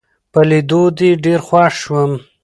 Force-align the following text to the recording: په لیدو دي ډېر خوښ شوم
په 0.31 0.39
لیدو 0.49 0.83
دي 0.97 1.09
ډېر 1.23 1.39
خوښ 1.47 1.73
شوم 1.83 2.11